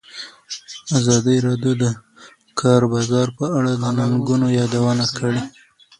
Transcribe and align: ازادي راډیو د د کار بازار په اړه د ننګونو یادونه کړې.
ازادي 0.97 1.37
راډیو 1.47 1.73
د 1.81 1.81
د 1.81 1.83
کار 2.59 2.81
بازار 2.93 3.27
په 3.37 3.45
اړه 3.57 3.71
د 3.75 3.85
ننګونو 3.97 4.47
یادونه 4.59 5.05
کړې. 5.17 5.43